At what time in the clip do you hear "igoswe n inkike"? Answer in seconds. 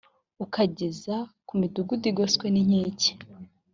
2.11-3.11